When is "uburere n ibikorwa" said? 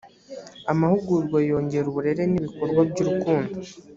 1.91-2.81